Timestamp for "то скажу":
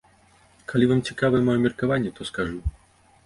2.21-2.57